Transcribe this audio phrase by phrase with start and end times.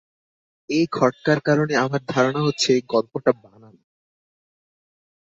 [0.69, 3.81] এই খটকার কারণে আমার ধারণা হচ্ছে গল্পটা বানানো।